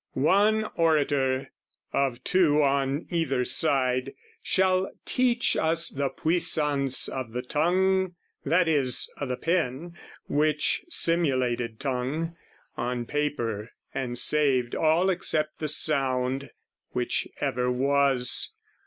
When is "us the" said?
5.55-6.09